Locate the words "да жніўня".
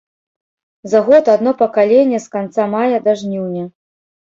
3.07-3.65